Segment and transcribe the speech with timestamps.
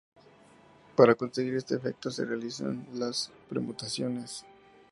[0.95, 4.43] Para conseguir este efecto se realizan las permutaciones.